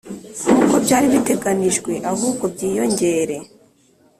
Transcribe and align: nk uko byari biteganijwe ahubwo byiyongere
nk 0.53 0.59
uko 0.63 0.75
byari 0.85 1.05
biteganijwe 1.13 1.91
ahubwo 2.11 2.43
byiyongere 2.53 3.37